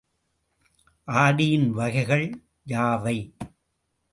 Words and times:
ஆடியின் 1.07 1.69
வகைகள் 1.69 2.25
யாவை? 2.67 3.17